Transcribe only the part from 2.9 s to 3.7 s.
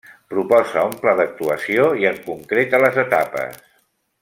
etapes.